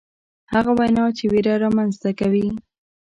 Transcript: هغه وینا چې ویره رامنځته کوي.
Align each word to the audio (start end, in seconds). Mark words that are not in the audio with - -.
هغه 0.53 0.71
وینا 0.79 1.05
چې 1.17 1.23
ویره 1.31 1.53
رامنځته 1.63 2.09
کوي. 2.19 2.47